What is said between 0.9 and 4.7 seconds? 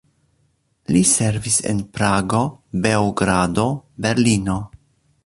Li servis en Prago, Beogrado, Berlino.